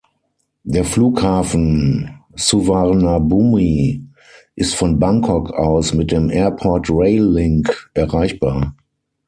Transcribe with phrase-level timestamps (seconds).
[0.63, 4.03] Der Flughafen Suvarnabhumi
[4.55, 8.75] ist von Bangkok aus mit dem Airport Rail Link erreichbar.